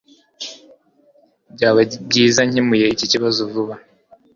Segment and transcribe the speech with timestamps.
[1.53, 3.73] Byaba byiza nkemuye iki kibazo vuba